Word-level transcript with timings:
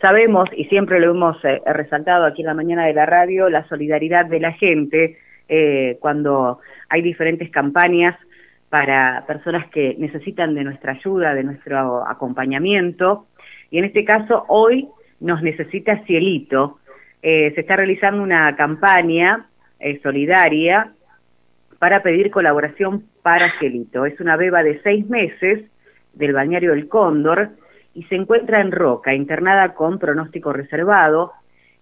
Sabemos, 0.00 0.48
y 0.56 0.66
siempre 0.66 1.00
lo 1.00 1.10
hemos 1.10 1.44
eh, 1.44 1.60
resaltado 1.66 2.24
aquí 2.24 2.42
en 2.42 2.46
la 2.46 2.54
mañana 2.54 2.86
de 2.86 2.94
la 2.94 3.04
radio, 3.04 3.48
la 3.48 3.66
solidaridad 3.66 4.26
de 4.26 4.38
la 4.38 4.52
gente 4.52 5.18
eh, 5.48 5.96
cuando 5.98 6.60
hay 6.88 7.02
diferentes 7.02 7.50
campañas 7.50 8.16
para 8.68 9.24
personas 9.26 9.68
que 9.70 9.96
necesitan 9.98 10.54
de 10.54 10.62
nuestra 10.62 10.92
ayuda, 10.92 11.34
de 11.34 11.42
nuestro 11.42 12.06
acompañamiento. 12.06 13.26
Y 13.72 13.78
en 13.78 13.86
este 13.86 14.04
caso, 14.04 14.44
hoy 14.46 14.86
nos 15.18 15.42
necesita 15.42 16.04
Cielito. 16.04 16.78
Eh, 17.20 17.50
se 17.56 17.62
está 17.62 17.74
realizando 17.74 18.22
una 18.22 18.54
campaña 18.54 19.46
solidaria 20.04 20.92
para 21.80 22.04
pedir 22.04 22.30
colaboración 22.30 23.02
para 23.22 23.58
Cielito. 23.58 24.06
Es 24.06 24.20
una 24.20 24.36
beba 24.36 24.62
de 24.62 24.80
seis 24.82 25.08
meses 25.08 25.64
del 26.12 26.34
bañario 26.34 26.72
El 26.72 26.88
Cóndor 26.88 27.50
y 27.98 28.04
se 28.04 28.14
encuentra 28.14 28.60
en 28.60 28.70
Roca, 28.70 29.12
internada 29.12 29.74
con 29.74 29.98
pronóstico 29.98 30.52
reservado, 30.52 31.32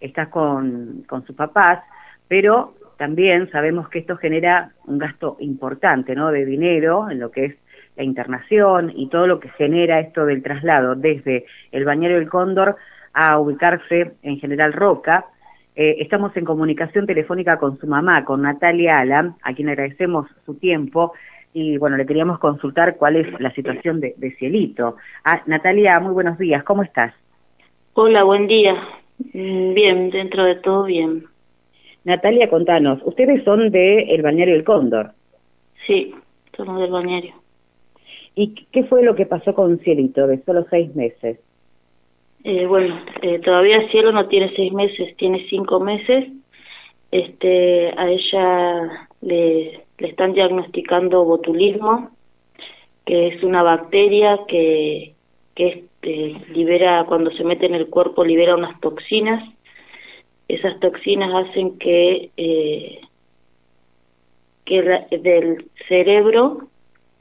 está 0.01 0.31
con, 0.31 1.05
con 1.07 1.27
sus 1.27 1.37
papás, 1.37 1.81
pero 2.27 2.73
también 2.97 3.51
sabemos 3.51 3.91
que 3.91 3.99
esto 3.99 4.17
genera 4.17 4.71
un 4.87 4.97
gasto 4.97 5.37
importante, 5.41 6.15
¿no?, 6.15 6.31
de 6.31 6.47
dinero 6.47 7.11
en 7.11 7.21
lo 7.21 7.31
que 7.31 7.45
es 7.45 7.57
la 7.99 8.03
internación 8.03 8.91
y 8.97 9.11
todo 9.11 9.27
lo 9.27 9.41
que 9.41 9.51
genera 9.51 10.01
esto 10.01 10.25
del 10.25 10.43
traslado 10.43 10.95
desde 10.95 11.45
el 11.71 11.85
bañario 11.85 12.19
del 12.19 12.31
Cóndor 12.31 12.77
a 13.13 13.39
ubicarse 13.39 14.15
en 14.23 14.39
General 14.39 14.73
Roca. 14.73 15.27
Eh, 15.75 15.97
estamos 15.99 16.35
en 16.39 16.47
comunicación 16.47 17.07
telefónica 17.07 17.59
con 17.59 17.77
su 17.77 17.87
mamá, 17.87 18.25
con 18.25 18.41
Natalia 18.41 19.01
Alam, 19.01 19.35
a 19.43 19.53
quien 19.53 19.69
agradecemos 19.69 20.29
su 20.47 20.55
tiempo 20.55 21.13
y 21.59 21.79
bueno, 21.79 21.97
le 21.97 22.05
queríamos 22.05 22.39
consultar 22.39 22.99
cuál 22.99 23.17
es 23.17 23.41
la 23.41 23.51
situación 23.55 23.99
de, 23.99 24.37
Cielito. 24.39 24.97
Ah, 25.25 25.43
Natalia, 25.47 25.99
muy 26.01 26.13
buenos 26.13 26.37
días, 26.37 26.63
¿cómo 26.65 26.83
estás? 26.83 27.15
Hola, 27.95 28.25
buen 28.25 28.47
día. 28.47 28.75
Mm, 29.33 29.73
bien, 29.73 30.11
dentro 30.11 30.45
de 30.45 30.57
todo 30.57 30.85
bien. 30.85 31.25
Natalia, 32.05 32.51
contanos, 32.51 33.01
ustedes 33.07 33.43
son 33.43 33.71
de 33.71 34.03
El 34.03 34.21
Balneario 34.21 34.53
del 34.53 34.65
Cóndor. 34.65 35.13
Sí, 35.87 36.15
somos 36.55 36.79
del 36.79 36.91
Balneario. 36.91 37.33
¿Y 38.35 38.67
qué 38.71 38.85
fue 38.85 39.03
lo 39.03 39.15
que 39.15 39.25
pasó 39.25 39.55
con 39.55 39.79
Cielito 39.79 40.27
de 40.27 40.43
solo 40.43 40.67
seis 40.69 40.95
meses? 40.95 41.39
Eh, 42.45 42.67
bueno, 42.67 43.01
eh, 43.23 43.39
todavía 43.39 43.89
Cielo 43.91 44.13
no 44.13 44.29
tiene 44.29 44.53
seis 44.55 44.75
meses, 44.75 45.17
tiene 45.17 45.47
cinco 45.49 45.81
meses. 45.81 46.29
Este, 47.11 47.95
a 47.97 48.11
ella 48.11 49.09
le 49.23 49.86
le 49.99 50.09
están 50.09 50.33
diagnosticando 50.33 51.25
botulismo, 51.25 52.11
que 53.05 53.29
es 53.29 53.43
una 53.43 53.63
bacteria 53.63 54.41
que, 54.49 55.15
que 55.55 55.69
este, 56.07 56.53
libera, 56.53 57.05
cuando 57.07 57.31
se 57.33 57.45
mete 57.45 57.67
en 57.67 57.75
el 57.75 57.89
cuerpo, 57.89 58.25
libera 58.25 58.55
unas 58.55 58.81
toxinas. 58.81 59.43
Esas 60.49 60.79
toxinas 60.81 61.49
hacen 61.49 61.79
que, 61.79 62.31
eh, 62.37 63.01
que 64.65 64.83
del 65.19 65.67
cerebro 65.89 66.69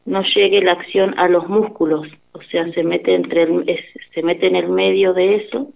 no 0.06 0.22
llegue 0.22 0.62
la 0.62 0.74
acción 0.74 1.18
a 1.18 1.28
los 1.28 1.48
músculos, 1.50 2.08
o 2.34 2.42
sea, 2.44 2.72
se 2.74 2.84
mete, 2.84 3.16
entre 3.16 3.44
el, 3.44 3.66
se 4.14 4.22
mete 4.22 4.48
en 4.48 4.56
el 4.56 4.70
medio 4.70 5.14
de 5.14 5.38
eso 5.38 5.72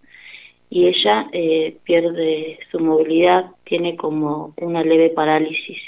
y 0.69 0.85
ella 0.85 1.27
eh, 1.31 1.77
pierde 1.83 2.59
su 2.71 2.79
movilidad, 2.79 3.45
tiene 3.63 3.95
como 3.95 4.53
una 4.57 4.83
leve 4.83 5.09
parálisis. 5.09 5.79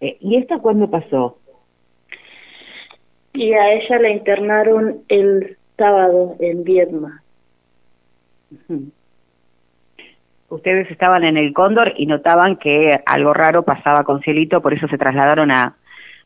Eh, 0.00 0.16
¿Y 0.20 0.36
esta 0.36 0.58
cuándo 0.58 0.90
pasó? 0.90 1.38
Y 3.32 3.52
a 3.52 3.72
ella 3.74 3.98
la 3.98 4.10
internaron 4.10 5.02
el 5.08 5.56
sábado 5.76 6.36
en 6.40 6.64
Viedma. 6.64 7.22
Ustedes 10.48 10.90
estaban 10.90 11.24
en 11.24 11.36
el 11.36 11.52
Cóndor 11.52 11.92
y 11.96 12.06
notaban 12.06 12.56
que 12.56 13.00
algo 13.04 13.34
raro 13.34 13.64
pasaba 13.64 14.04
con 14.04 14.22
Cielito, 14.22 14.62
por 14.62 14.72
eso 14.72 14.86
se 14.88 14.96
trasladaron 14.96 15.50
a, 15.50 15.76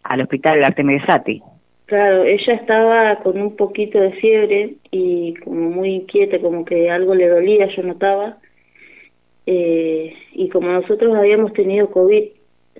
al 0.02 0.20
hospital 0.20 0.62
Artemio 0.62 1.00
Sati. 1.06 1.42
Claro, 1.86 2.22
ella 2.22 2.54
estaba 2.54 3.16
con 3.16 3.40
un 3.40 3.56
poquito 3.56 3.98
de 3.98 4.12
fiebre 4.12 4.74
y 4.92 5.34
como 5.42 5.70
muy 5.70 5.94
inquieta, 5.96 6.38
como 6.38 6.64
que 6.64 6.90
algo 6.90 7.14
le 7.14 7.28
dolía, 7.28 7.66
yo 7.74 7.82
notaba. 7.82 8.36
Eh, 9.52 10.14
y 10.30 10.48
como 10.48 10.70
nosotros 10.70 11.12
habíamos 11.12 11.52
tenido 11.54 11.90
COVID, 11.90 12.22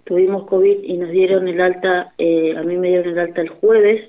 tuvimos 0.05 0.47
COVID 0.47 0.85
y 0.85 0.99
nos 0.99 1.11
dieron 1.11 1.49
el 1.49 1.61
alta, 1.61 2.13
eh, 2.17 2.55
a 2.57 2.63
mí 2.63 2.77
me 2.77 2.91
dieron 2.91 3.09
el 3.09 3.19
alta 3.19 3.41
el 3.41 3.49
jueves, 3.49 4.09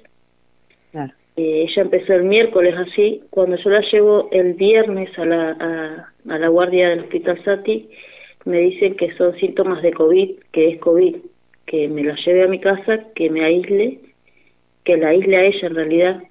eh, 0.93 1.07
ella 1.37 1.81
empezó 1.81 2.13
el 2.13 2.25
miércoles 2.25 2.75
así, 2.77 3.23
cuando 3.31 3.55
yo 3.55 3.71
la 3.71 3.81
llevo 3.81 4.29
el 4.31 4.53
viernes 4.53 5.09
a 5.17 5.25
la, 5.25 6.11
a, 6.27 6.37
la 6.37 6.47
guardia 6.49 6.89
del 6.89 6.99
hospital 6.99 7.43
Sati, 7.43 7.89
me 8.45 8.59
dicen 8.59 8.95
que 8.95 9.11
son 9.15 9.35
síntomas 9.37 9.81
de 9.81 9.93
COVID, 9.93 10.29
que 10.51 10.69
es 10.69 10.79
COVID, 10.81 11.15
que 11.65 11.87
me 11.87 12.03
la 12.03 12.13
lleve 12.13 12.43
a 12.43 12.47
mi 12.47 12.59
casa, 12.59 13.05
que 13.15 13.31
me 13.31 13.43
aísle, 13.43 14.01
que 14.83 14.97
la 14.97 15.07
aísle 15.07 15.35
a 15.35 15.45
ella 15.45 15.67
en 15.67 15.75
realidad, 15.75 16.23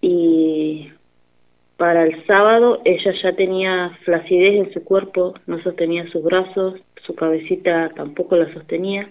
y 0.00 0.88
para 1.76 2.04
el 2.04 2.24
sábado 2.26 2.80
ella 2.84 3.12
ya 3.22 3.34
tenía 3.34 3.98
flacidez 4.04 4.66
en 4.66 4.72
su 4.72 4.84
cuerpo, 4.84 5.34
no 5.46 5.60
sostenía 5.62 6.08
sus 6.10 6.22
brazos, 6.22 6.80
su 7.04 7.14
cabecita 7.14 7.90
tampoco 7.94 8.36
la 8.36 8.52
sostenía. 8.52 9.10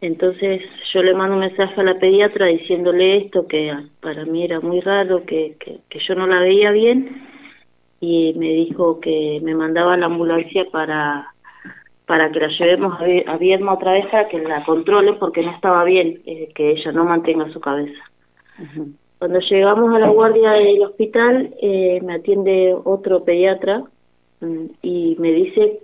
Entonces 0.00 0.62
yo 0.92 1.02
le 1.02 1.14
mando 1.14 1.34
un 1.34 1.40
mensaje 1.40 1.80
a 1.80 1.84
la 1.84 1.98
pediatra 1.98 2.46
diciéndole 2.46 3.18
esto, 3.18 3.46
que 3.46 3.72
para 4.00 4.24
mí 4.24 4.44
era 4.44 4.60
muy 4.60 4.80
raro, 4.80 5.24
que, 5.24 5.56
que, 5.58 5.98
yo 5.98 6.14
no 6.14 6.26
la 6.26 6.40
veía 6.40 6.72
bien, 6.72 7.22
y 8.00 8.34
me 8.36 8.48
dijo 8.48 9.00
que 9.00 9.40
me 9.42 9.54
mandaba 9.54 9.96
la 9.96 10.06
ambulancia 10.06 10.66
para, 10.70 11.32
para 12.06 12.30
que 12.30 12.40
la 12.40 12.48
llevemos 12.48 13.00
a, 13.00 13.36
Viedma 13.38 13.74
otra 13.74 13.92
vez 13.92 14.06
para 14.06 14.28
que 14.28 14.40
la 14.40 14.64
controle 14.64 15.14
porque 15.14 15.42
no 15.42 15.52
estaba 15.52 15.84
bien 15.84 16.20
eh, 16.26 16.50
que 16.54 16.72
ella 16.72 16.92
no 16.92 17.04
mantenga 17.04 17.50
su 17.50 17.60
cabeza. 17.60 17.98
Cuando 19.24 19.40
llegamos 19.40 19.94
a 19.94 19.98
la 19.98 20.10
guardia 20.10 20.50
del 20.50 20.82
hospital, 20.82 21.54
eh, 21.62 21.98
me 22.02 22.16
atiende 22.16 22.76
otro 22.84 23.24
pediatra 23.24 23.82
mm, 24.40 24.66
y 24.82 25.16
me 25.18 25.32
dice, 25.32 25.80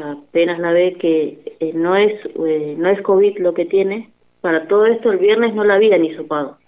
apenas 0.00 0.60
la 0.60 0.70
ve, 0.70 0.94
que 0.94 1.56
eh, 1.58 1.72
no 1.74 1.96
es 1.96 2.12
eh, 2.24 2.76
no 2.78 2.88
es 2.88 3.02
COVID 3.02 3.38
lo 3.38 3.52
que 3.52 3.64
tiene. 3.64 4.10
Para 4.42 4.68
todo 4.68 4.86
esto, 4.86 5.10
el 5.10 5.18
viernes 5.18 5.56
no 5.56 5.64
la 5.64 5.74
había 5.74 5.98
ni 5.98 6.14
sopado. 6.14 6.58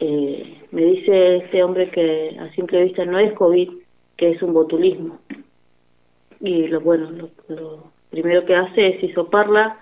me 0.00 0.84
dice 0.84 1.36
este 1.36 1.62
hombre 1.62 1.90
que 1.90 2.36
a 2.38 2.52
simple 2.52 2.84
vista 2.84 3.06
no 3.06 3.18
es 3.18 3.32
COVID, 3.32 3.70
que 4.18 4.32
es 4.32 4.42
un 4.42 4.52
botulismo. 4.52 5.18
Y 6.40 6.66
lo 6.66 6.82
bueno, 6.82 7.30
lo, 7.48 7.84
primero 8.10 8.44
que 8.44 8.54
hace 8.54 8.88
es 8.88 9.02
hisoparla, 9.02 9.80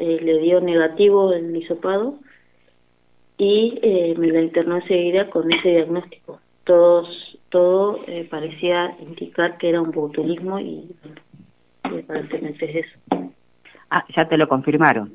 le 0.00 0.38
dio 0.40 0.60
negativo 0.60 1.32
el 1.32 1.56
hisopado 1.56 2.18
y 3.38 3.78
eh, 3.82 4.14
me 4.18 4.28
la 4.28 4.42
internó 4.42 4.76
enseguida 4.76 5.28
con 5.30 5.52
ese 5.52 5.68
diagnóstico. 5.68 6.40
Todos, 6.64 7.38
todo 7.48 8.00
eh, 8.06 8.26
parecía 8.30 8.96
indicar 9.00 9.58
que 9.58 9.70
era 9.70 9.80
un 9.80 9.90
botulismo 9.90 10.60
y 10.60 10.94
aparentemente 11.82 12.70
es 12.70 12.86
eso. 12.86 13.30
Ah, 13.90 14.04
ya 14.14 14.28
te 14.28 14.36
lo 14.36 14.48
confirmaron. 14.48 15.12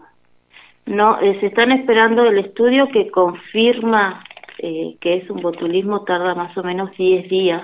No, 0.85 1.19
eh, 1.19 1.39
se 1.39 1.47
están 1.47 1.71
esperando 1.71 2.25
el 2.25 2.39
estudio 2.39 2.87
que 2.89 3.09
confirma 3.09 4.23
que 4.57 5.17
es 5.17 5.29
un 5.29 5.41
botulismo, 5.41 6.03
tarda 6.03 6.33
más 6.33 6.57
o 6.57 6.63
menos 6.63 6.89
10 6.97 7.29
días. 7.29 7.61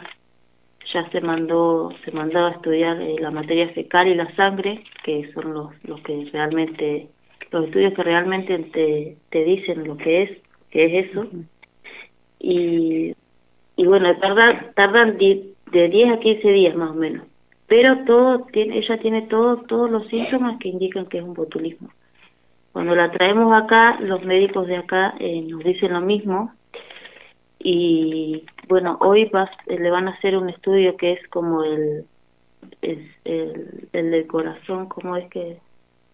Ya 0.94 1.10
se 1.10 1.22
mandó, 1.22 1.92
se 2.06 2.12
mandaba 2.12 2.50
a 2.50 2.52
estudiar 2.52 2.98
la 2.98 3.32
materia 3.32 3.68
fecal 3.70 4.08
y 4.08 4.14
la 4.14 4.34
sangre, 4.36 4.84
que 5.04 5.32
son 5.34 5.56
los, 5.56 5.84
los 5.86 6.00
que 6.02 6.30
realmente, 6.32 7.08
los 7.54 7.66
estudios 7.66 7.94
que 7.94 8.04
realmente 8.04 8.58
te, 8.74 9.18
te 9.30 9.44
dicen 9.44 9.88
lo 9.88 9.96
que 9.96 10.24
es 10.24 10.32
que 10.74 10.86
es 10.86 11.10
eso. 11.10 11.28
Y, 12.40 13.16
y 13.76 13.86
bueno, 13.86 14.18
tardan, 14.18 14.74
tardan 14.76 15.18
de 15.18 15.54
10 15.72 16.12
a 16.12 16.20
15 16.20 16.48
días 16.50 16.76
más 16.76 16.92
o 16.92 16.96
menos. 16.96 17.28
Pero 17.68 18.04
todo 18.06 18.46
tiene, 18.52 18.80
ella 18.80 18.98
tiene 18.98 19.22
todo, 19.24 19.58
todos 19.68 19.90
los 19.90 20.08
síntomas 20.08 20.60
que 20.60 20.70
indican 20.70 21.06
que 21.06 21.20
es 21.20 21.24
un 21.24 21.36
botulismo. 21.36 21.90
Cuando 22.72 22.96
la 22.96 23.12
traemos 23.12 23.54
acá, 23.54 24.00
los 24.02 24.24
médicos 24.24 24.68
de 24.68 24.78
acá 24.78 25.14
eh, 25.20 25.42
nos 25.44 25.64
dicen 25.64 25.94
lo 25.94 26.02
mismo. 26.02 26.52
Y 27.60 28.44
bueno, 28.68 28.98
hoy 29.00 29.32
le 29.68 29.92
van 29.92 30.08
a 30.08 30.12
hacer 30.12 30.36
un 30.36 30.50
estudio 30.50 30.98
que 30.98 31.14
es 31.14 31.28
como 31.30 31.64
el, 31.64 32.06
el, 32.82 33.88
el 33.94 34.12
del 34.12 34.28
corazón, 34.28 34.90
¿cómo 34.90 35.16
es 35.16 35.30
que, 35.30 35.60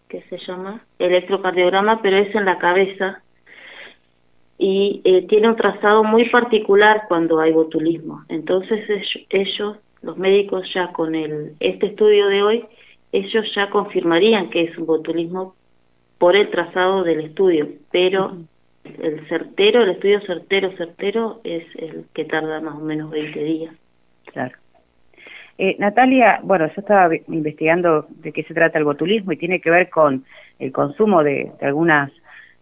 que 0.09 0.21
se 0.23 0.37
llama? 0.39 0.83
Electrocardiograma, 0.97 2.01
pero 2.01 2.17
es 2.17 2.33
en 2.35 2.45
la 2.45 2.57
cabeza 2.57 3.21
y 4.57 5.01
eh, 5.05 5.25
tiene 5.27 5.47
un 5.47 5.55
trazado 5.55 6.03
muy 6.03 6.27
particular 6.29 7.03
cuando 7.07 7.39
hay 7.39 7.53
botulismo. 7.53 8.25
Entonces 8.27 8.85
ellos, 9.29 9.77
los 10.01 10.17
médicos 10.17 10.69
ya 10.73 10.91
con 10.91 11.15
el 11.15 11.53
este 11.61 11.87
estudio 11.87 12.27
de 12.27 12.43
hoy, 12.43 12.65
ellos 13.13 13.45
ya 13.55 13.69
confirmarían 13.69 14.49
que 14.49 14.63
es 14.63 14.77
un 14.77 14.85
botulismo 14.85 15.55
por 16.17 16.35
el 16.35 16.49
trazado 16.49 17.03
del 17.03 17.21
estudio, 17.21 17.69
pero 17.91 18.35
el 18.83 19.25
certero, 19.29 19.83
el 19.83 19.91
estudio 19.91 20.19
certero, 20.21 20.75
certero 20.75 21.39
es 21.45 21.63
el 21.77 22.05
que 22.13 22.25
tarda 22.25 22.59
más 22.59 22.75
o 22.75 22.81
menos 22.81 23.09
20 23.11 23.41
días. 23.41 23.73
Claro. 24.25 24.57
Eh, 25.61 25.75
Natalia, 25.77 26.39
bueno, 26.41 26.67
yo 26.67 26.73
estaba 26.77 27.13
investigando 27.27 28.07
de 28.09 28.31
qué 28.31 28.43
se 28.43 28.53
trata 28.53 28.79
el 28.79 28.85
botulismo 28.85 29.33
y 29.33 29.37
tiene 29.37 29.59
que 29.59 29.69
ver 29.69 29.89
con 29.89 30.23
el 30.57 30.71
consumo 30.71 31.21
de, 31.21 31.51
algunas 31.61 32.13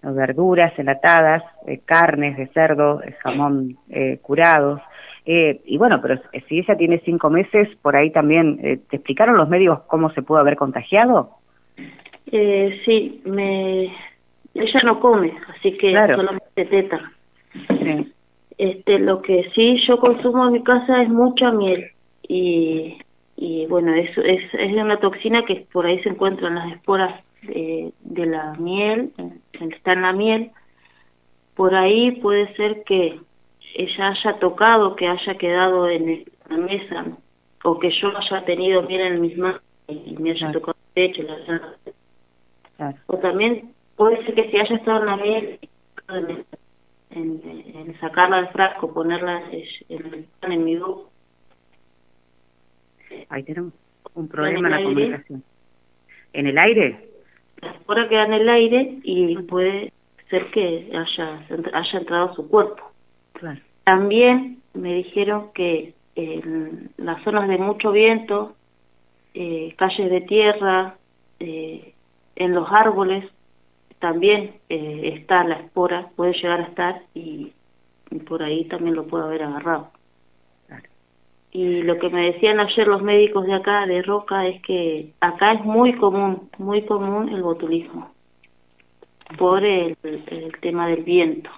verduras 0.02 0.74
enlatadas, 0.80 1.44
carnes 1.86 2.38
de 2.38 2.48
cerdo, 2.48 3.00
jamón 3.22 3.78
eh, 3.90 4.18
curados. 4.24 4.82
Eh, 5.28 5.62
y 5.66 5.78
bueno, 5.78 6.02
pero 6.02 6.20
si 6.48 6.58
ella 6.58 6.76
tiene 6.76 7.00
cinco 7.06 7.30
meses, 7.30 7.70
por 7.84 7.96
ahí 7.96 8.10
también, 8.10 8.58
¿te 8.90 8.96
explicaron 8.96 9.38
los 9.38 9.48
médicos 9.48 9.82
cómo 9.86 10.10
se 10.14 10.24
pudo 10.24 10.40
haber 10.40 10.56
contagiado? 10.56 11.30
sí, 12.32 13.22
me... 13.26 13.94
ella 14.56 14.80
no 14.84 15.00
come, 15.00 15.34
así 15.56 15.78
que 15.78 15.94
solamente 15.94 16.66
teta. 16.66 17.12
Este, 18.58 18.98
lo 18.98 19.22
que 19.22 19.52
sí 19.54 19.78
yo 19.78 20.00
consumo 20.00 20.48
en 20.48 20.54
mi 20.54 20.64
casa 20.64 21.04
es 21.04 21.10
mucha 21.10 21.52
miel 21.52 21.92
y, 22.28 22.98
y 23.36 23.66
bueno, 23.68 23.94
es, 23.94 24.18
es, 24.18 24.54
es 24.54 24.74
una 24.74 25.00
toxina 25.00 25.46
que 25.46 25.68
por 25.72 25.86
ahí 25.86 26.02
se 26.04 26.10
encuentran 26.10 26.56
las 26.56 26.74
esporas 26.74 27.24
de, 27.44 27.94
de 28.02 28.26
la 28.26 28.54
miel, 28.56 29.12
está 29.54 29.94
en 29.94 30.02
la 30.02 30.14
miel, 30.14 30.52
por 31.56 31.76
ahí 31.76 32.12
puede 32.12 32.54
ser 32.56 32.84
que 32.84 33.20
ella 33.76 34.10
haya 34.10 34.40
tocado, 34.40 34.96
que 34.96 35.08
haya 35.08 35.38
quedado 35.38 35.88
en 35.88 36.26
la 36.50 36.58
mesa, 36.58 37.06
o 37.64 37.80
que 37.80 37.90
yo 37.92 38.16
haya 38.18 38.46
tenido 38.46 38.84
miel 38.84 39.02
en 39.02 39.22
mis 39.22 39.38
manos 39.38 39.62
y 39.88 40.16
me 40.20 40.32
haya 40.32 40.52
tocado 40.52 40.78
el 40.96 41.12
pecho. 41.14 41.24
O 43.08 43.18
también 43.18 43.74
puede 43.96 44.24
ser 44.26 44.36
que 44.36 44.50
si 44.50 44.58
haya 44.58 44.76
estado 44.76 45.00
en 45.00 45.06
la 45.06 45.18
miel, 45.18 45.60
en, 46.10 47.42
en, 47.76 48.00
sacarla 48.00 48.38
del 48.38 48.50
frasco, 48.50 48.94
ponerla 48.94 49.44
en, 49.90 50.28
en 50.42 50.64
mi 50.64 50.76
boca, 50.78 51.07
Ahí 53.30 53.44
tenemos 53.44 53.74
un 54.14 54.28
problema 54.28 54.68
en, 54.68 54.72
la 54.72 54.84
comunicación. 54.84 55.44
¿En 56.34 56.48
el 56.48 56.58
aire? 56.58 57.10
La 57.62 57.72
espora 57.72 58.08
queda 58.08 58.26
en 58.26 58.34
el 58.34 58.50
aire 58.50 59.00
y 59.04 59.38
puede 59.44 59.92
ser 60.30 60.50
que 60.52 60.92
haya, 60.94 61.46
haya 61.74 62.00
entrado 62.00 62.34
su 62.36 62.48
cuerpo. 62.48 62.92
También 63.84 64.60
me 64.74 64.94
dijeron 64.96 65.52
que 65.54 65.94
en 66.16 66.90
las 66.98 67.24
zonas 67.24 67.48
de 67.48 67.58
mucho 67.58 67.92
viento, 67.92 68.56
eh, 69.34 69.74
calles 69.78 70.10
de 70.10 70.22
tierra, 70.22 70.96
eh, 71.40 71.94
en 72.36 72.54
los 72.54 72.68
árboles, 72.72 73.26
también 74.00 74.56
eh, 74.70 75.14
está 75.16 75.44
la 75.44 75.56
espora, 75.56 76.10
puede 76.16 76.34
llegar 76.34 76.62
a 76.62 76.64
estar 76.64 77.02
y, 77.14 77.54
y 78.10 78.20
por 78.20 78.44
ahí 78.44 78.66
también 78.66 78.96
lo 78.96 79.06
puede 79.06 79.26
haber 79.26 79.44
agarrado. 79.44 79.92
Y 81.52 81.82
lo 81.84 81.98
que 81.98 82.10
me 82.10 82.32
decían 82.32 82.60
ayer 82.60 82.88
los 82.88 83.02
médicos 83.02 83.46
de 83.46 83.54
acá, 83.54 83.86
de 83.86 84.02
Roca, 84.02 84.46
es 84.48 84.62
que 84.62 85.12
acá 85.22 85.54
es 85.54 85.64
muy 85.64 85.94
común, 85.94 86.50
muy 86.58 86.84
común 86.86 87.30
el 87.30 87.42
botulismo 87.42 88.12
por 89.38 89.64
el, 89.64 89.98
tema 90.62 90.88
del 90.88 91.04
viento. 91.04 91.50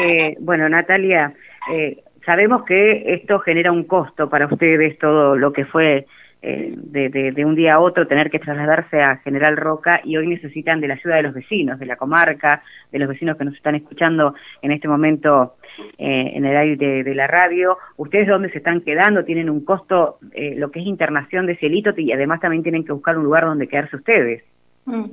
Eh, 0.00 0.36
bueno, 0.40 0.68
Natalia, 0.68 1.34
eh, 1.70 2.02
sabemos 2.24 2.64
que 2.64 3.14
esto 3.14 3.38
genera 3.40 3.72
un 3.72 3.84
costo 3.84 4.28
para 4.28 4.46
ustedes, 4.46 4.98
todo 4.98 5.36
lo 5.36 5.52
que 5.52 5.64
fue 5.64 6.06
eh, 6.40 6.72
de, 6.76 7.08
de, 7.08 7.44
un 7.44 7.56
día 7.56 7.74
a 7.74 7.80
otro 7.80 8.06
tener 8.06 8.30
que 8.30 8.38
trasladarse 8.38 9.02
a 9.02 9.16
General 9.16 9.56
Roca 9.56 10.00
y 10.04 10.16
hoy 10.16 10.28
necesitan 10.28 10.80
de 10.80 10.86
la 10.86 10.94
ayuda 10.94 11.16
de 11.16 11.24
los 11.24 11.34
vecinos, 11.34 11.80
de 11.80 11.86
la 11.86 11.96
comarca, 11.96 12.62
de 12.92 13.00
los 13.00 13.08
vecinos 13.08 13.36
que 13.36 13.44
nos 13.44 13.56
están 13.56 13.74
escuchando 13.74 14.34
en 14.62 14.70
este 14.70 14.86
momento 14.86 15.56
eh, 15.98 16.30
en 16.34 16.44
el 16.44 16.56
aire 16.56 17.02
de, 17.02 17.14
la 17.16 17.26
radio. 17.26 17.76
¿Ustedes 17.96 18.28
dónde 18.28 18.50
se 18.50 18.58
están 18.58 18.82
quedando? 18.82 19.24
¿Tienen 19.24 19.50
un 19.50 19.64
costo, 19.64 20.18
eh, 20.32 20.54
lo 20.56 20.70
que 20.70 20.78
es 20.78 20.86
internación 20.86 21.46
de 21.46 21.56
cielito 21.56 21.90
y 21.96 22.12
además 22.12 22.40
también 22.40 22.62
tienen 22.62 22.84
que 22.84 22.92
buscar 22.92 23.18
un 23.18 23.24
lugar 23.24 23.44
donde 23.44 23.66
quedarse 23.66 23.96
ustedes? 23.96 24.44
Mm. 24.84 25.06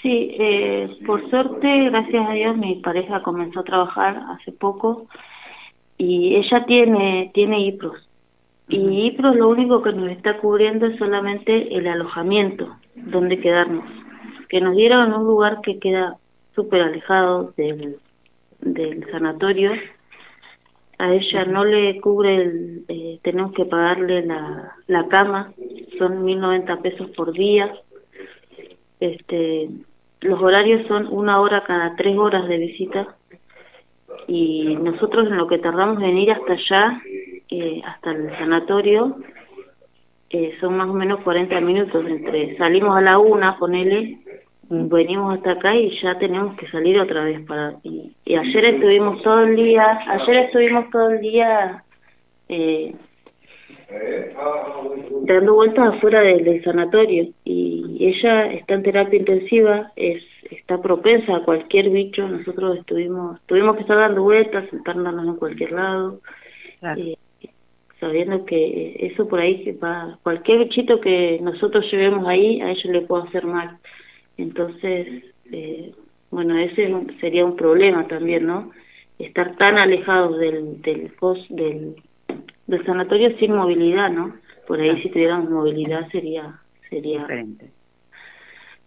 Sí, 0.00 0.38
por 1.04 1.28
suerte, 1.28 1.90
gracias 1.90 2.28
a 2.28 2.32
Dios, 2.32 2.56
mi 2.56 2.76
pareja 2.76 3.20
comenzó 3.22 3.60
a 3.60 3.64
trabajar 3.64 4.22
hace 4.30 4.52
poco 4.52 5.08
y 5.96 6.36
ella 6.36 6.64
tiene, 6.66 7.32
tiene 7.34 7.58
IPROS 7.62 8.07
y 8.68 9.06
IPROS 9.06 9.36
lo 9.36 9.48
único 9.48 9.82
que 9.82 9.92
nos 9.92 10.10
está 10.10 10.38
cubriendo 10.38 10.86
es 10.86 10.98
solamente 10.98 11.74
el 11.74 11.86
alojamiento, 11.86 12.76
donde 12.94 13.40
quedarnos. 13.40 13.84
Que 14.48 14.60
nos 14.60 14.76
dieron 14.76 15.12
un 15.14 15.24
lugar 15.24 15.60
que 15.62 15.78
queda 15.78 16.16
súper 16.54 16.82
alejado 16.82 17.52
del, 17.56 17.96
del 18.60 19.10
sanatorio. 19.10 19.72
A 20.98 21.14
ella 21.14 21.44
no 21.44 21.64
le 21.64 22.00
cubre, 22.00 22.34
el, 22.34 22.84
eh, 22.88 23.18
tenemos 23.22 23.52
que 23.52 23.64
pagarle 23.64 24.26
la, 24.26 24.74
la 24.86 25.06
cama, 25.08 25.52
son 25.98 26.26
1.090 26.26 26.82
pesos 26.82 27.10
por 27.10 27.32
día. 27.32 27.72
Este, 29.00 29.70
los 30.20 30.42
horarios 30.42 30.86
son 30.88 31.06
una 31.06 31.40
hora 31.40 31.64
cada 31.64 31.94
tres 31.96 32.18
horas 32.18 32.48
de 32.48 32.58
visita 32.58 33.16
y 34.26 34.76
nosotros 34.76 35.28
en 35.28 35.36
lo 35.36 35.46
que 35.46 35.58
tardamos 35.58 36.02
en 36.02 36.18
ir 36.18 36.32
hasta 36.32 36.52
allá 36.54 37.02
eh, 37.50 37.80
hasta 37.84 38.10
el 38.10 38.30
sanatorio 38.38 39.16
eh, 40.30 40.54
son 40.60 40.76
más 40.76 40.88
o 40.88 40.92
menos 40.92 41.20
40 41.20 41.60
minutos 41.60 42.04
entre 42.06 42.56
salimos 42.58 42.96
a 42.96 43.00
la 43.00 43.18
una 43.18 43.58
ponele 43.58 44.18
venimos 44.70 45.38
hasta 45.38 45.52
acá 45.52 45.74
y 45.74 45.98
ya 46.02 46.18
tenemos 46.18 46.56
que 46.56 46.68
salir 46.68 47.00
otra 47.00 47.24
vez 47.24 47.40
para 47.46 47.76
y, 47.82 48.12
ayer 48.26 48.64
estuvimos 48.66 49.22
todo 49.22 49.44
el 49.44 49.56
día 49.56 49.98
ayer 50.06 50.36
estuvimos 50.44 50.90
todo 50.90 51.10
el 51.10 51.20
día 51.20 51.82
eh, 52.50 52.94
dando 55.22 55.54
vueltas 55.54 55.94
afuera 55.94 56.20
del, 56.20 56.62
sanatorio 56.62 57.28
y 57.44 57.96
ella 57.98 58.52
está 58.52 58.74
en 58.74 58.82
terapia 58.82 59.18
intensiva 59.18 59.92
es 59.96 60.22
está 60.50 60.80
propensa 60.82 61.36
a 61.36 61.44
cualquier 61.44 61.88
bicho 61.88 62.28
nosotros 62.28 62.78
estuvimos 62.78 63.40
tuvimos 63.46 63.76
que 63.76 63.82
estar 63.82 63.96
dando 63.96 64.22
vueltas 64.22 64.68
sentándonos 64.68 65.26
en 65.26 65.36
cualquier 65.36 65.72
lado 65.72 66.20
eh, 66.82 67.16
sabiendo 68.00 68.44
que 68.44 68.96
eso 69.00 69.28
por 69.28 69.40
ahí 69.40 69.72
va, 69.82 70.18
cualquier 70.22 70.58
bichito 70.58 71.00
que 71.00 71.38
nosotros 71.42 71.90
llevemos 71.90 72.26
ahí, 72.26 72.60
a 72.60 72.70
ellos 72.70 72.84
le 72.86 73.02
puede 73.02 73.24
hacer 73.24 73.44
mal. 73.46 73.78
Entonces, 74.36 75.24
eh, 75.50 75.92
bueno, 76.30 76.56
ese 76.58 76.92
sería 77.20 77.44
un 77.44 77.56
problema 77.56 78.06
también, 78.06 78.46
¿no? 78.46 78.70
Estar 79.18 79.56
tan 79.56 79.78
alejados 79.78 80.38
del, 80.38 80.80
del, 80.82 81.12
del, 81.50 81.96
del 82.66 82.86
sanatorio 82.86 83.36
sin 83.38 83.54
movilidad, 83.54 84.10
¿no? 84.10 84.36
Por 84.66 84.80
ahí 84.80 85.02
si 85.02 85.08
tuviéramos 85.08 85.50
movilidad 85.50 86.08
sería, 86.10 86.60
sería 86.88 87.22
diferente. 87.22 87.70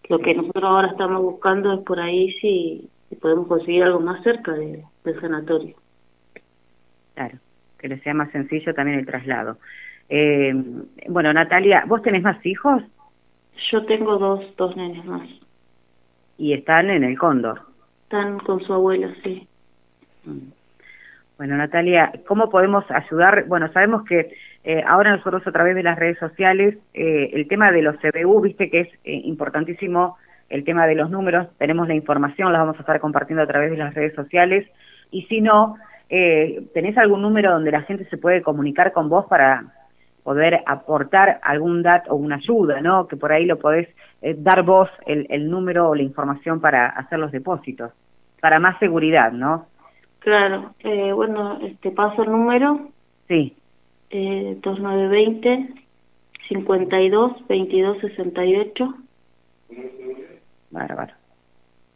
Lo 0.08 0.20
que 0.20 0.34
nosotros 0.34 0.64
ahora 0.64 0.88
estamos 0.90 1.22
buscando 1.22 1.74
es 1.74 1.80
por 1.82 2.00
ahí 2.00 2.32
si, 2.40 2.90
podemos 3.22 3.48
conseguir 3.48 3.84
algo 3.84 4.00
más 4.00 4.24
cerca 4.24 4.54
del 4.54 4.86
sanatorio. 5.20 5.76
Claro 7.14 7.38
que 7.82 7.88
les 7.88 8.02
sea 8.04 8.14
más 8.14 8.32
sencillo 8.32 8.74
también 8.74 9.00
el 9.00 9.06
traslado. 9.06 9.58
Eh, 10.08 10.54
bueno, 11.10 11.34
Natalia, 11.34 11.84
¿vos 11.88 12.02
tenés 12.02 12.22
más 12.22 12.46
hijos? 12.46 12.84
Yo 13.72 13.86
tengo 13.86 14.18
dos, 14.18 14.56
dos 14.58 14.76
nenes 14.76 15.04
más. 15.06 15.28
¿Y 16.38 16.54
están 16.54 16.90
en 16.90 17.04
el 17.04 17.18
Cóndor? 17.18 17.62
Están 18.04 18.40
con 18.40 18.62
su 18.62 18.74
abuela, 18.74 19.14
sí. 19.24 19.48
Bueno, 21.38 21.58
Natalia, 21.58 22.12
¿cómo 22.28 22.50
podemos 22.50 22.84
ayudar? 22.92 23.46
Bueno, 23.48 23.72
sabemos 23.72 24.04
que 24.04 24.36
eh, 24.64 24.84
ahora 24.86 25.16
nosotros 25.16 25.46
a 25.48 25.52
través 25.52 25.76
de 25.76 25.84
las 25.84 25.98
redes 25.98 26.20
sociales, 26.20 26.78
eh, 26.94 27.32
el 27.34 27.48
tema 27.48 27.72
de 27.72 27.82
los 27.82 27.96
CBU, 27.98 28.42
viste 28.42 28.70
que 28.70 28.82
es 28.82 28.90
importantísimo 29.04 30.18
el 30.50 30.64
tema 30.66 30.86
de 30.86 30.96
los 30.96 31.10
números, 31.10 31.48
tenemos 31.58 31.88
la 31.88 31.96
información, 31.96 32.52
la 32.52 32.60
vamos 32.60 32.76
a 32.76 32.82
estar 32.82 33.00
compartiendo 33.00 33.42
a 33.42 33.48
través 33.48 33.72
de 33.72 33.78
las 33.78 33.94
redes 33.94 34.14
sociales, 34.14 34.68
y 35.10 35.24
si 35.24 35.42
no, 35.42 35.78
eh, 36.14 36.68
¿tenés 36.74 36.98
algún 36.98 37.22
número 37.22 37.54
donde 37.54 37.72
la 37.72 37.84
gente 37.84 38.04
se 38.10 38.18
puede 38.18 38.42
comunicar 38.42 38.92
con 38.92 39.08
vos 39.08 39.26
para 39.28 39.64
poder 40.24 40.62
aportar 40.66 41.40
algún 41.42 41.82
dato 41.82 42.12
o 42.12 42.16
una 42.16 42.36
ayuda, 42.36 42.82
¿no? 42.82 43.08
Que 43.08 43.16
por 43.16 43.32
ahí 43.32 43.46
lo 43.46 43.58
podés 43.58 43.88
eh, 44.22 44.36
dar 44.38 44.64
vos 44.64 44.90
el, 45.06 45.26
el, 45.30 45.50
número 45.50 45.90
o 45.90 45.96
la 45.96 46.04
información 46.04 46.60
para 46.60 46.88
hacer 46.88 47.18
los 47.18 47.32
depósitos, 47.32 47.94
para 48.42 48.60
más 48.60 48.78
seguridad, 48.80 49.32
¿no? 49.32 49.68
Claro, 50.20 50.76
eh, 50.80 51.14
bueno, 51.14 51.60
te 51.82 51.92
paso 51.92 52.24
el 52.24 52.32
número. 52.32 52.90
Sí. 53.30 53.56
Eh, 54.10 54.58
2920 54.62 55.74
52 56.50 57.48
22 57.48 57.98
68. 58.02 58.96
Bárbaro. 60.72 61.14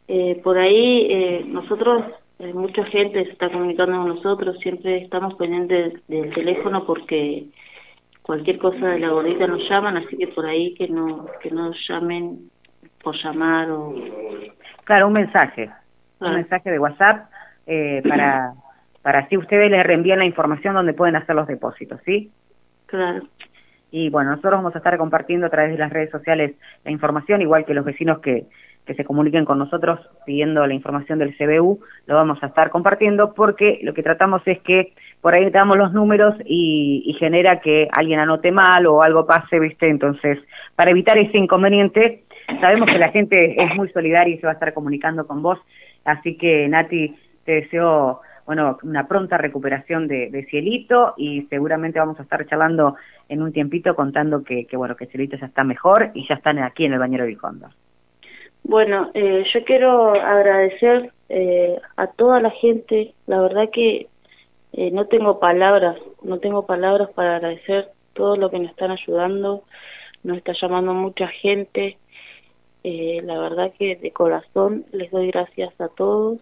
Eh, 0.08 0.40
por 0.42 0.56
ahí 0.56 1.06
eh, 1.10 1.44
nosotros 1.46 2.04
eh, 2.38 2.52
mucha 2.52 2.84
gente 2.86 3.24
se 3.24 3.30
está 3.30 3.50
comunicando 3.50 3.96
con 3.96 4.08
nosotros, 4.08 4.58
siempre 4.60 4.98
estamos 4.98 5.34
pendientes 5.34 6.06
del, 6.06 6.34
teléfono 6.34 6.84
porque 6.84 7.46
cualquier 8.22 8.58
cosa 8.58 8.88
de 8.88 8.98
la 8.98 9.08
gordita 9.08 9.46
nos 9.46 9.66
llaman, 9.68 9.96
así 9.96 10.16
que 10.18 10.28
por 10.28 10.44
ahí 10.44 10.74
que 10.74 10.88
no 10.88 11.26
que 11.40 11.50
nos 11.50 11.76
llamen 11.88 12.50
por 13.02 13.16
llamar 13.16 13.70
o... 13.70 13.94
Claro, 14.84 15.06
un 15.06 15.14
mensaje, 15.14 15.70
un 16.20 16.28
Ah. 16.28 16.32
mensaje 16.32 16.70
de 16.70 16.78
WhatsApp 16.78 17.30
eh, 17.66 18.02
para, 18.06 18.52
para 19.02 19.20
así 19.20 19.36
ustedes 19.36 19.70
les 19.70 19.84
reenvían 19.84 20.18
la 20.18 20.24
información 20.26 20.74
donde 20.74 20.92
pueden 20.92 21.16
hacer 21.16 21.34
los 21.34 21.46
depósitos, 21.46 22.00
¿sí? 22.04 22.30
Claro. 22.86 23.26
Y 23.90 24.10
bueno, 24.10 24.30
nosotros 24.30 24.54
vamos 24.54 24.74
a 24.74 24.78
estar 24.78 24.98
compartiendo 24.98 25.46
a 25.46 25.50
través 25.50 25.72
de 25.72 25.78
las 25.78 25.92
redes 25.92 26.10
sociales 26.10 26.54
la 26.84 26.90
información, 26.90 27.40
igual 27.40 27.64
que 27.64 27.74
los 27.74 27.84
vecinos 27.84 28.18
que, 28.18 28.46
que 28.86 28.94
se 28.94 29.04
comuniquen 29.04 29.44
con 29.44 29.58
nosotros 29.58 30.00
pidiendo 30.24 30.66
la 30.66 30.72
información 30.72 31.18
del 31.18 31.36
CBU, 31.36 31.80
lo 32.06 32.14
vamos 32.14 32.42
a 32.42 32.46
estar 32.46 32.70
compartiendo 32.70 33.34
porque 33.34 33.80
lo 33.82 33.92
que 33.92 34.02
tratamos 34.02 34.42
es 34.46 34.60
que 34.60 34.92
por 35.20 35.34
ahí 35.34 35.50
damos 35.50 35.76
los 35.76 35.92
números 35.92 36.34
y, 36.44 37.14
genera 37.18 37.60
que 37.60 37.88
alguien 37.92 38.20
anote 38.20 38.52
mal 38.52 38.86
o 38.86 39.02
algo 39.02 39.26
pase, 39.26 39.58
¿viste? 39.58 39.88
Entonces, 39.88 40.38
para 40.76 40.90
evitar 40.90 41.18
ese 41.18 41.38
inconveniente, 41.38 42.24
sabemos 42.60 42.90
que 42.90 42.98
la 42.98 43.08
gente 43.08 43.60
es 43.60 43.74
muy 43.74 43.88
solidaria 43.88 44.34
y 44.34 44.38
se 44.38 44.46
va 44.46 44.52
a 44.52 44.54
estar 44.54 44.72
comunicando 44.72 45.26
con 45.26 45.42
vos, 45.42 45.58
así 46.04 46.36
que 46.36 46.68
Nati, 46.68 47.16
te 47.44 47.52
deseo 47.52 48.20
bueno, 48.44 48.78
una 48.84 49.08
pronta 49.08 49.38
recuperación 49.38 50.06
de, 50.06 50.30
de, 50.30 50.44
Cielito 50.44 51.14
y 51.16 51.42
seguramente 51.50 51.98
vamos 51.98 52.20
a 52.20 52.22
estar 52.22 52.46
charlando 52.46 52.94
en 53.28 53.42
un 53.42 53.52
tiempito 53.52 53.96
contando 53.96 54.44
que, 54.44 54.66
que, 54.66 54.76
bueno, 54.76 54.94
que 54.94 55.06
Cielito 55.06 55.36
ya 55.36 55.46
está 55.46 55.64
mejor 55.64 56.12
y 56.14 56.28
ya 56.28 56.36
están 56.36 56.60
aquí 56.60 56.84
en 56.84 56.92
el 56.92 57.00
bañero 57.00 57.24
del 57.24 57.38
Cóndor. 57.38 57.70
Bueno, 58.68 59.12
eh, 59.14 59.44
yo 59.54 59.64
quiero 59.64 60.10
agradecer 60.14 61.12
eh, 61.28 61.78
a 61.96 62.08
toda 62.08 62.40
la 62.40 62.50
gente, 62.50 63.14
la 63.26 63.40
verdad 63.40 63.70
que 63.72 64.08
eh, 64.72 64.90
no 64.90 65.06
tengo 65.06 65.38
palabras, 65.38 65.96
no 66.22 66.40
tengo 66.40 66.66
palabras 66.66 67.10
para 67.10 67.36
agradecer 67.36 67.90
todo 68.12 68.36
lo 68.36 68.50
que 68.50 68.58
nos 68.58 68.70
están 68.70 68.90
ayudando, 68.90 69.62
nos 70.24 70.38
está 70.38 70.52
llamando 70.60 70.94
mucha 70.94 71.28
gente, 71.28 71.96
eh, 72.82 73.20
la 73.22 73.38
verdad 73.38 73.72
que 73.78 73.94
de 73.94 74.10
corazón 74.10 74.84
les 74.90 75.12
doy 75.12 75.28
gracias 75.28 75.72
a 75.80 75.86
todos. 75.86 76.40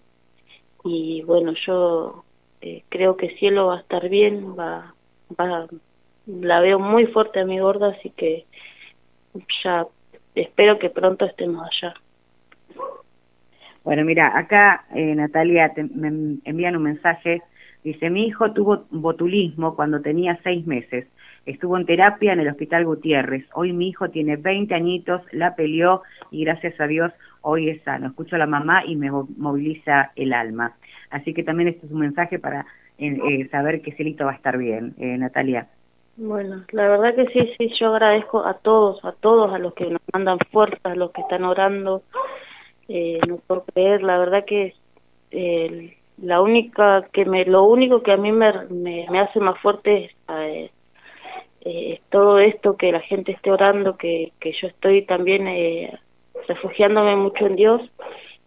Y 0.82 1.22
bueno, 1.24 1.52
yo 1.66 2.24
eh, 2.62 2.84
creo 2.88 3.18
que 3.18 3.36
Cielo 3.36 3.66
va 3.66 3.76
a 3.76 3.80
estar 3.80 4.08
bien, 4.08 4.56
va, 4.58 4.94
va, 5.38 5.66
la 6.26 6.60
veo 6.60 6.78
muy 6.78 7.04
fuerte 7.06 7.40
a 7.40 7.44
mi 7.44 7.58
gorda, 7.58 7.88
así 7.88 8.08
que 8.08 8.46
ya 9.62 9.86
espero 10.34 10.78
que 10.78 10.88
pronto 10.88 11.26
estemos 11.26 11.68
allá. 11.68 11.94
Bueno, 13.84 14.04
mira, 14.04 14.36
acá 14.36 14.86
eh, 14.94 15.14
Natalia 15.14 15.72
te, 15.74 15.84
me 15.84 16.38
envían 16.44 16.76
un 16.76 16.84
mensaje, 16.84 17.42
dice, 17.84 18.08
mi 18.08 18.26
hijo 18.26 18.52
tuvo 18.52 18.86
botulismo 18.90 19.76
cuando 19.76 20.00
tenía 20.00 20.38
seis 20.42 20.66
meses, 20.66 21.06
estuvo 21.44 21.76
en 21.76 21.84
terapia 21.84 22.32
en 22.32 22.40
el 22.40 22.48
Hospital 22.48 22.86
Gutiérrez, 22.86 23.44
hoy 23.52 23.74
mi 23.74 23.88
hijo 23.88 24.08
tiene 24.08 24.36
20 24.36 24.74
añitos, 24.74 25.20
la 25.32 25.54
peleó 25.54 26.02
y 26.30 26.44
gracias 26.44 26.80
a 26.80 26.86
Dios 26.86 27.12
hoy 27.42 27.68
es 27.68 27.82
sano, 27.82 28.06
escucho 28.08 28.36
a 28.36 28.38
la 28.38 28.46
mamá 28.46 28.84
y 28.86 28.96
me 28.96 29.10
moviliza 29.10 30.12
el 30.16 30.32
alma. 30.32 30.72
Así 31.10 31.34
que 31.34 31.44
también 31.44 31.68
este 31.68 31.86
es 31.86 31.92
un 31.92 32.00
mensaje 32.00 32.38
para 32.38 32.66
eh, 32.96 33.18
eh, 33.28 33.48
saber 33.50 33.82
que 33.82 33.92
Celito 33.92 34.24
va 34.24 34.32
a 34.32 34.36
estar 34.36 34.56
bien, 34.56 34.94
eh, 34.98 35.18
Natalia. 35.18 35.68
Bueno, 36.16 36.64
la 36.70 36.88
verdad 36.88 37.14
que 37.14 37.26
sí, 37.26 37.52
sí, 37.58 37.68
yo 37.78 37.92
agradezco 37.92 38.46
a 38.46 38.54
todos, 38.54 39.04
a 39.04 39.12
todos, 39.12 39.52
a 39.52 39.58
los 39.58 39.74
que 39.74 39.90
nos 39.90 40.00
mandan 40.12 40.38
fuerzas, 40.50 40.80
a 40.84 40.94
los 40.94 41.10
que 41.10 41.20
están 41.20 41.44
orando, 41.44 42.02
eh, 42.88 43.20
no 43.28 43.38
puedo 43.38 43.64
creer, 43.64 44.02
la 44.02 44.18
verdad 44.18 44.44
que 44.44 44.74
eh, 45.30 45.96
la 46.18 46.40
única 46.40 47.08
que 47.12 47.24
me, 47.24 47.44
lo 47.44 47.64
único 47.64 48.02
que 48.02 48.12
a 48.12 48.16
mí 48.16 48.32
me, 48.32 48.52
me, 48.70 49.18
hace 49.18 49.40
más 49.40 49.58
fuerte 49.60 50.04
es, 50.04 50.12
eh, 50.28 50.70
es 51.60 52.00
todo 52.10 52.38
esto, 52.38 52.76
que 52.76 52.92
la 52.92 53.00
gente 53.00 53.32
esté 53.32 53.50
orando, 53.50 53.96
que, 53.96 54.32
que 54.40 54.52
yo 54.52 54.68
estoy 54.68 55.02
también 55.02 55.48
eh, 55.48 55.98
refugiándome 56.46 57.16
mucho 57.16 57.46
en 57.46 57.56
Dios 57.56 57.82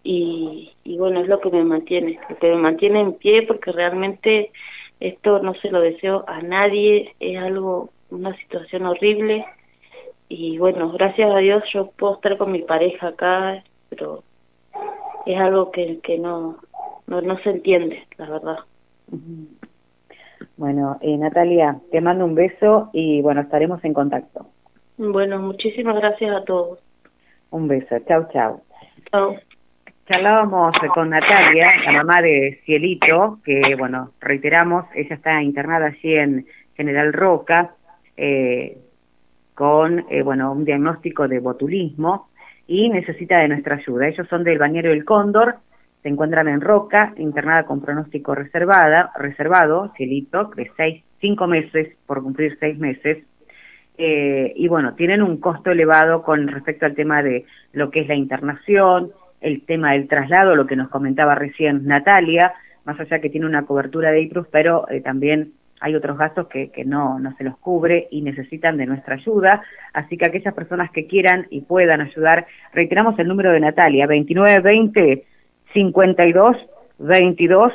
y, 0.04 0.72
y 0.84 0.98
bueno, 0.98 1.22
es 1.22 1.28
lo 1.28 1.42
que 1.42 1.50
me 1.50 1.64
mantiene, 1.64 2.20
lo 2.30 2.38
que 2.38 2.50
me 2.50 2.58
mantiene 2.58 3.02
en 3.02 3.14
pie 3.14 3.44
porque 3.44 3.72
realmente 3.72 4.52
esto 5.00 5.40
no 5.40 5.54
se 5.56 5.70
lo 5.70 5.82
deseo 5.82 6.24
a 6.28 6.42
nadie, 6.42 7.14
es 7.20 7.38
algo, 7.38 7.90
una 8.10 8.36
situación 8.38 8.86
horrible 8.86 9.46
y 10.30 10.58
bueno, 10.58 10.92
gracias 10.92 11.30
a 11.30 11.38
Dios 11.40 11.64
yo 11.74 11.92
puedo 11.92 12.16
estar 12.16 12.38
con 12.38 12.52
mi 12.52 12.62
pareja 12.62 13.08
acá, 13.08 13.64
pero 13.90 14.24
es 15.26 15.40
algo 15.40 15.72
que, 15.72 16.00
que 16.02 16.18
no, 16.18 16.58
no, 17.08 17.22
no 17.22 17.38
se 17.40 17.50
entiende, 17.50 18.08
la 18.18 18.30
verdad. 18.30 18.58
Bueno, 20.58 20.98
eh, 21.02 21.18
Natalia, 21.18 21.80
te 21.92 22.02
mando 22.02 22.26
un 22.26 22.36
beso 22.36 22.90
y 22.94 23.22
bueno, 23.22 23.42
estaremos 23.42 23.84
en 23.84 23.94
contacto. 23.94 24.48
Bueno, 24.98 25.40
muchísimas 25.40 25.96
gracias 25.96 26.36
a 26.36 26.44
todos. 26.44 26.80
Un 27.52 27.68
beso, 27.68 27.98
chau, 28.08 28.28
chau. 28.32 28.62
Chao. 29.12 29.36
Charlábamos 30.08 30.78
con 30.94 31.10
Natalia, 31.10 31.70
la 31.86 31.92
mamá 31.92 32.22
de 32.22 32.62
Cielito, 32.66 33.40
que 33.44 33.76
bueno, 33.78 34.12
reiteramos, 34.22 34.86
ella 34.96 35.16
está 35.16 35.42
internada 35.44 35.88
allí 35.88 36.16
en 36.16 36.46
General 36.76 37.12
Roca, 37.12 37.76
eh, 38.16 38.78
con 39.54 40.06
eh, 40.10 40.22
bueno, 40.24 40.54
un 40.54 40.64
diagnóstico 40.64 41.28
de 41.28 41.40
botulismo 41.40 42.30
y 42.68 42.90
necesita 42.90 43.40
de 43.40 43.48
nuestra 43.48 43.76
ayuda. 43.76 44.08
Ellos 44.08 44.28
son 44.30 44.44
del 44.44 44.60
Bañero 44.60 44.90
del 44.90 45.06
Cóndor, 45.06 45.56
se 46.04 46.10
encuentran 46.10 46.48
en 46.48 46.62
Roca, 46.62 47.14
internada 47.18 47.64
con 47.64 47.82
pronóstico 47.82 48.36
reservada, 48.36 49.12
reservado, 49.18 49.92
Cielito, 49.96 50.52
de 50.56 50.70
seis, 50.78 51.04
cinco 51.20 51.48
meses, 51.48 51.96
por 52.06 52.22
cumplir 52.22 52.58
seis 52.60 52.78
meses, 52.78 53.24
eh, 53.98 54.54
y 54.56 54.68
bueno, 54.68 54.94
tienen 54.94 55.24
un 55.24 55.38
costo 55.38 55.72
elevado 55.72 56.22
con 56.22 56.48
respecto 56.48 56.86
al 56.86 56.94
tema 56.94 57.24
de 57.24 57.46
lo 57.74 57.90
que 57.90 58.02
es 58.02 58.08
la 58.08 58.16
internación, 58.16 59.12
el 59.42 59.66
tema 59.66 59.94
del 59.94 60.08
traslado, 60.08 60.56
lo 60.56 60.68
que 60.68 60.76
nos 60.76 60.90
comentaba 60.90 61.34
recién 61.34 61.86
Natalia, 61.86 62.54
más 62.86 63.00
allá 63.00 63.20
que 63.20 63.30
tiene 63.30 63.48
una 63.48 63.66
cobertura 63.66 64.12
de 64.12 64.22
IPRUS, 64.22 64.48
pero 64.52 64.88
eh, 64.90 65.02
también 65.02 65.54
hay 65.80 65.96
otros 65.96 66.18
gastos 66.18 66.48
que, 66.48 66.72
que 66.72 66.86
no, 66.86 67.20
no 67.20 67.36
se 67.38 67.44
los 67.44 67.58
cubre 67.58 68.08
y 68.12 68.22
necesitan 68.22 68.78
de 68.78 68.86
nuestra 68.86 69.16
ayuda, 69.16 69.62
así 69.94 70.18
que 70.18 70.26
aquellas 70.26 70.54
personas 70.54 70.92
que 70.92 71.08
quieran 71.08 71.48
y 71.50 71.62
puedan 71.62 72.02
ayudar, 72.02 72.48
reiteramos 72.74 73.18
el 73.20 73.28
número 73.28 73.52
de 73.52 73.60
Natalia, 73.60 74.08
2920 74.08 75.26
52 75.74 76.58
22 77.00 77.74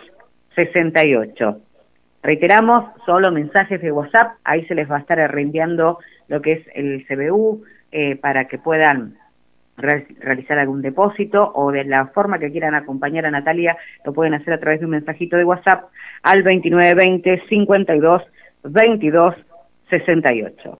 68. 0.54 1.61
Reiteramos, 2.23 2.85
solo 3.04 3.32
mensajes 3.32 3.80
de 3.80 3.90
WhatsApp, 3.90 4.37
ahí 4.44 4.64
se 4.66 4.75
les 4.75 4.90
va 4.90 4.97
a 4.97 5.00
estar 5.00 5.18
reenviando 5.30 5.99
lo 6.28 6.40
que 6.40 6.52
es 6.52 6.66
el 6.75 7.04
CBU 7.06 7.64
eh, 7.90 8.16
para 8.16 8.47
que 8.47 8.59
puedan 8.59 9.16
realizar 9.76 10.59
algún 10.59 10.83
depósito 10.83 11.50
o 11.55 11.73
de 11.73 11.85
la 11.85 12.07
forma 12.09 12.38
que 12.38 12.50
quieran 12.50 12.75
acompañar 12.75 13.26
a 13.26 13.31
Natalia, 13.31 13.76
lo 14.05 14.12
pueden 14.12 14.35
hacer 14.35 14.55
a 14.55 14.61
través 14.61 14.81
de 14.81 14.87
un 14.87 14.93
mensajito 14.93 15.37
de 15.37 15.45
WhatsApp 15.45 15.85
al 16.23 16.43
2920 16.45 17.43
52 17.49 18.23
22 18.64 19.35
68. 19.91 20.71